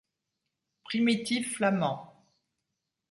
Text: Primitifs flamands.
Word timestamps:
Primitifs 0.87 1.51
flamands. 1.57 2.07